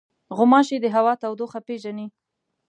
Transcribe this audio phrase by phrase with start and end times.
[0.37, 2.07] غوماشې د هوا تودوخه پېژني.